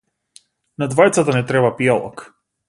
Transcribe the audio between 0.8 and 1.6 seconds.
На двајцата ни